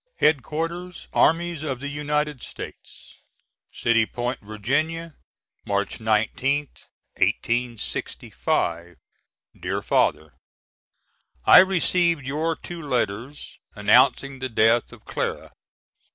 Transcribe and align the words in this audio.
]HEAD 0.17 0.41
QUARTERS 0.41 1.07
ARMIES 1.13 1.61
OF 1.61 1.79
THE 1.79 1.87
UNITED 1.89 2.41
STATES 2.41 3.21
City 3.71 4.07
Point, 4.07 4.39
Va., 4.39 5.13
March 5.63 5.99
19th, 5.99 6.87
1865. 7.19 8.97
DEAR 9.59 9.81
FATHER: 9.83 10.33
I 11.45 11.59
received 11.59 12.25
your 12.25 12.55
two 12.55 12.81
letters 12.81 13.59
announcing 13.75 14.39
the 14.39 14.49
death 14.49 14.91
of 14.91 15.05
Clara. 15.05 15.51